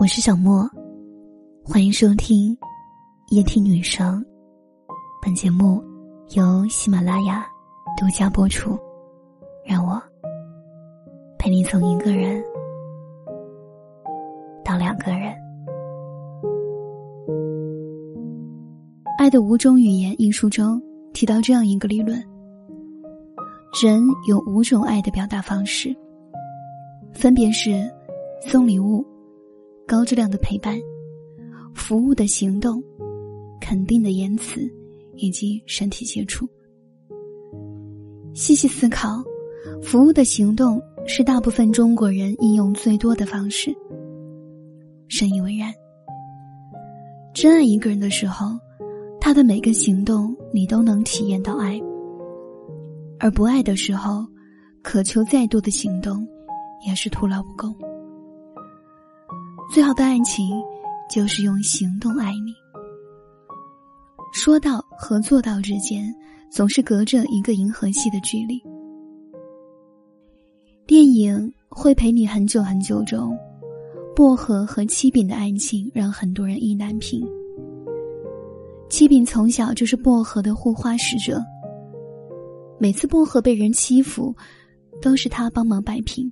[0.00, 0.64] 我是小莫，
[1.64, 2.56] 欢迎收听
[3.30, 4.24] 夜听女生。
[5.20, 5.82] 本节目
[6.36, 7.44] 由喜马拉雅
[7.98, 8.78] 独家播出。
[9.66, 10.00] 让我
[11.36, 12.40] 陪你从一个人
[14.64, 15.32] 到两个人。
[19.18, 20.80] 《爱的五种语言》一书中
[21.12, 22.16] 提到这样一个理论：
[23.82, 25.92] 人有五种爱的表达方式，
[27.12, 27.92] 分别是
[28.46, 29.04] 送礼物。
[29.88, 30.78] 高质量的陪伴，
[31.74, 32.84] 服务的行动，
[33.58, 34.60] 肯定的言辞，
[35.16, 36.46] 以及身体接触。
[38.34, 39.24] 细细思考，
[39.82, 43.74] 服务的行动是大部分中国人应用最多的方式。
[45.08, 45.72] 深以为然。
[47.32, 48.58] 真爱一个人的时候，
[49.18, 51.80] 他的每个行动你都能体验到爱；
[53.18, 54.26] 而不爱的时候，
[54.82, 56.28] 渴求再多的行动，
[56.86, 57.74] 也是徒劳无功。
[59.70, 60.58] 最好的爱情，
[61.10, 62.54] 就是用行动爱你。
[64.32, 66.10] 说到和做到之间，
[66.50, 68.58] 总是隔着一个银河系的距离。
[70.86, 71.36] 电影
[71.68, 73.36] 《会陪你很久很久》中，
[74.16, 77.22] 薄荷和七饼的爱情让很多人意难平。
[78.88, 81.44] 七饼从小就是薄荷的护花使者，
[82.78, 84.34] 每次薄荷被人欺负，
[85.02, 86.30] 都是他帮忙摆平。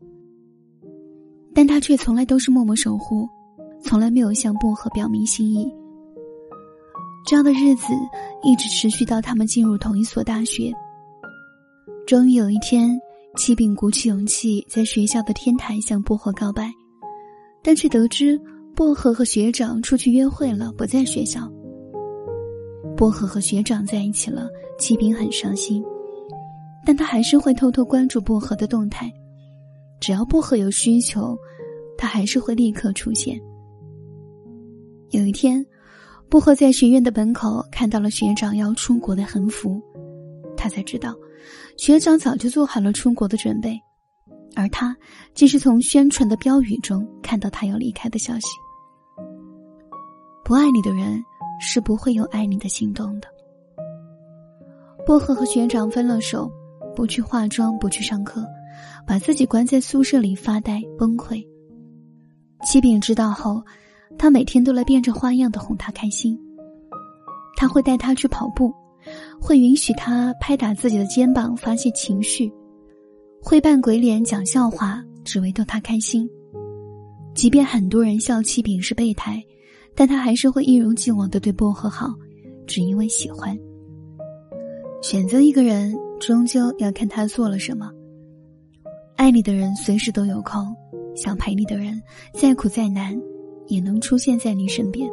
[1.54, 3.26] 但他却从来都是默默守护，
[3.86, 5.72] 从来没有向薄荷表明心意。
[7.24, 7.92] 这样的日子
[8.42, 10.72] 一直持续到他们进入同一所大学。
[12.06, 13.00] 终于有一天，
[13.36, 16.70] 七饼鼓起勇气在学校的天台向薄荷告白，
[17.62, 18.40] 但却得知
[18.74, 21.50] 薄荷和学长出去约会了，不在学校。
[22.96, 24.48] 薄荷和学长在一起了，
[24.78, 25.84] 七饼很伤心，
[26.84, 29.12] 但他还是会偷偷关注薄荷的动态。
[30.00, 31.36] 只要薄荷有需求，
[31.98, 33.40] 他还是会立刻出现。
[35.16, 35.64] 有一天，
[36.28, 39.80] 薄荷在学院的门口看到了学长要出国的横幅，
[40.58, 41.14] 他才知道，
[41.78, 43.80] 学长早就做好了出国的准备，
[44.54, 44.94] 而他
[45.34, 48.48] 只是从宣传的标语中看到他要离开的消息。
[50.44, 51.18] 不爱你的人
[51.60, 53.26] 是不会有爱你的行动的。
[55.06, 56.50] 薄荷和学长分了手，
[56.94, 58.44] 不去化妆，不去上课。
[59.06, 61.42] 把自己关在宿舍里发呆崩溃。
[62.66, 63.62] 七饼知道后，
[64.18, 66.38] 他每天都来变着花样的哄他开心。
[67.56, 68.72] 他会带他去跑步，
[69.40, 72.52] 会允许他拍打自己的肩膀发泄情绪，
[73.42, 76.28] 会扮鬼脸讲笑话，只为逗他开心。
[77.34, 79.42] 即便很多人笑七饼是备胎，
[79.94, 82.14] 但他还是会一如既往的对薄荷好，
[82.66, 83.58] 只因为喜欢。
[85.02, 87.90] 选择一个人，终究要看他做了什么。
[89.16, 90.74] 爱你的人随时都有空，
[91.14, 92.02] 想陪你的人
[92.34, 93.18] 再苦再难，
[93.68, 95.10] 也能出现在你身边。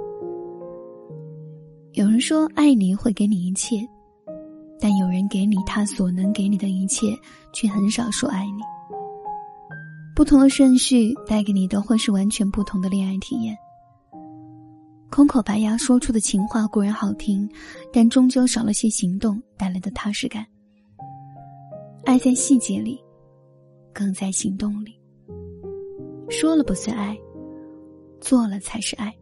[1.93, 3.77] 有人说爱你会给你一切，
[4.79, 7.07] 但有人给你他所能给你的一切，
[7.53, 8.61] 却很少说爱你。
[10.15, 13.57] 不同的顺序带给你都会是完全不同的恋爱体验。
[15.09, 17.49] 空口白牙说出的情话固然好听，
[17.91, 20.45] 但终究少了些行动带来的踏实感。
[22.05, 22.99] 爱在细节里。
[23.95, 24.99] 更在行动里。
[26.27, 27.15] 说了不算爱，
[28.23, 29.13] 做了才是爱。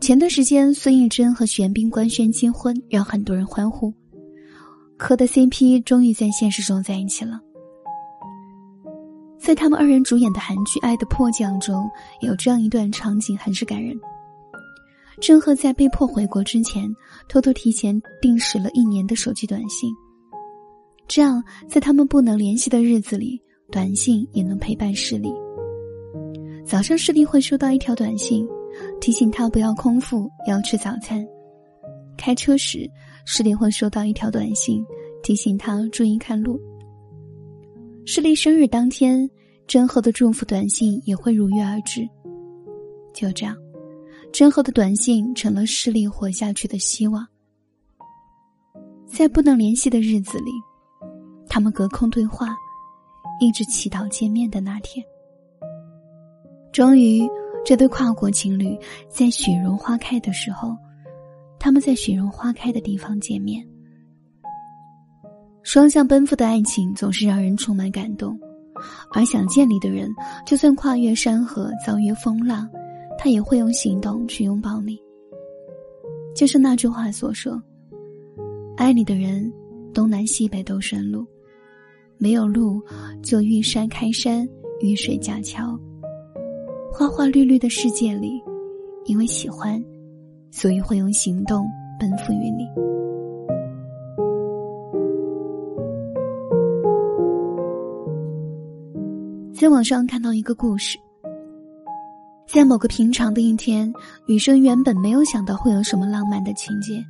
[0.00, 3.92] 前段时间，孙艺珍和玄彬官宣结婚，让很多人欢呼。
[4.96, 7.38] 磕的 CP 终于在现实中在一起了。
[9.38, 11.86] 在他们二人主演的韩剧《爱的迫降》中，
[12.20, 13.94] 有这样一段场景，很是感人。
[15.20, 16.90] 郑赫在被迫回国之前，
[17.28, 19.92] 偷偷提前定时了一年的手机短信。
[21.06, 23.38] 这样，在他们不能联系的日子里，
[23.70, 25.30] 短信也能陪伴视力。
[26.70, 28.48] 早上，视力会收到一条短信，
[29.00, 31.26] 提醒他不要空腹，要吃早餐。
[32.16, 32.88] 开车时，
[33.26, 34.80] 视力会收到一条短信，
[35.20, 36.60] 提醒他注意看路。
[38.06, 39.28] 视力生日当天，
[39.66, 42.08] 真赫的祝福短信也会如约而至。
[43.12, 43.56] 就这样，
[44.32, 47.26] 真赫的短信成了视力活下去的希望。
[49.08, 50.52] 在不能联系的日子里。
[51.48, 52.54] 他们隔空对话，
[53.40, 55.04] 一直祈祷见面的那天。
[56.72, 57.28] 终于，
[57.64, 58.78] 这对跨国情侣
[59.08, 60.76] 在雪融花开的时候，
[61.58, 63.66] 他们在雪融花开的地方见面。
[65.62, 68.38] 双向奔赴的爱情总是让人充满感动，
[69.12, 70.08] 而想见你的人，
[70.46, 72.68] 就算跨越山河、遭遇风浪，
[73.18, 74.98] 他也会用行动去拥抱你。
[76.34, 77.60] 就像那句话所说
[78.78, 79.52] ：“爱你的人，
[79.92, 81.26] 东南西北都顺路。”
[82.16, 82.80] 没有路，
[83.22, 84.48] 就遇山开山，
[84.80, 85.78] 遇水架桥。
[86.92, 88.42] 花花绿绿的世界里，
[89.04, 89.82] 因为喜欢，
[90.50, 91.64] 所以会用行动
[91.98, 92.68] 奔赴于你。
[99.54, 100.98] 在网上看到一个故事，
[102.46, 103.90] 在某个平常的一天，
[104.26, 107.02] 女生原本没有想到会有什么浪漫的情节。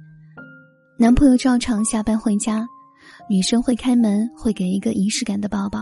[0.98, 2.66] 男朋友照常下班回家，
[3.28, 5.80] 女生会开门，会给一个仪式感的抱抱。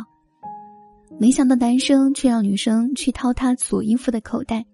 [1.19, 4.64] 没想到男生却让女生去掏他左衣服的口袋，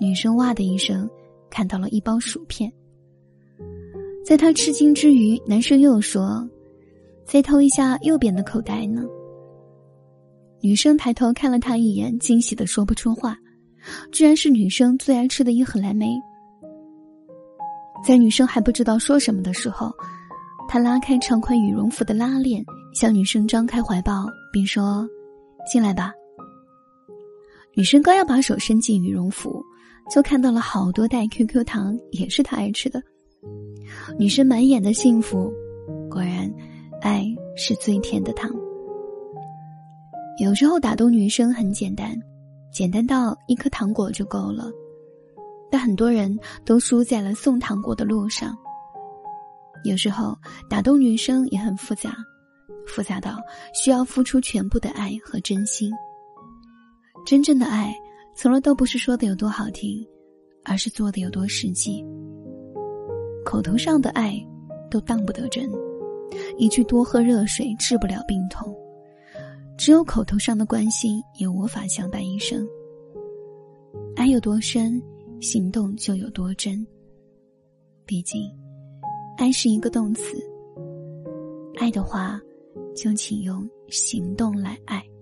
[0.00, 1.08] 女生哇的一声，
[1.50, 2.72] 看到了一包薯片。
[4.24, 6.48] 在他吃惊之余，男生又说
[7.26, 9.02] ：“再掏一下右边的口袋呢。”
[10.62, 13.36] 女生抬头看了他一眼，惊喜的说不出话，
[14.10, 16.14] 居然是女生最爱吃的一盒蓝莓。
[18.02, 19.92] 在女生还不知道说什么的时候，
[20.68, 22.64] 他拉开长款羽绒服的拉链，
[22.94, 25.06] 向女生张开怀抱，并说
[25.66, 26.12] ：“进来吧。”
[27.76, 29.60] 女生刚要把手伸进羽绒服，
[30.10, 33.02] 就看到了好多袋 QQ 糖，也是她爱吃的。
[34.18, 35.52] 女生满眼的幸福，
[36.08, 36.48] 果然，
[37.00, 37.24] 爱
[37.56, 38.50] 是最甜的糖。
[40.38, 42.16] 有时候打动女生很简单，
[42.72, 44.70] 简单到一颗糖果就够了，
[45.70, 48.56] 但很多人都输在了送糖果的路上。
[49.84, 50.36] 有时候
[50.68, 52.16] 打动女生也很复杂，
[52.86, 53.38] 复杂到
[53.72, 55.92] 需要付出全部的爱和真心。
[57.26, 57.94] 真正的爱，
[58.34, 60.06] 从来都不是说的有多好听，
[60.64, 62.04] 而是做的有多实际。
[63.44, 64.34] 口头上的爱，
[64.90, 65.70] 都当不得真，
[66.58, 68.74] 一句多喝热水治不了病痛。
[69.76, 72.66] 只有口头上的关心也无法相伴一生。
[74.14, 75.02] 爱有多深，
[75.40, 76.86] 行动就有多真。
[78.06, 78.50] 毕竟，
[79.36, 80.36] 爱是一个动词。
[81.76, 82.40] 爱的话，
[82.94, 85.13] 就请用行动来爱。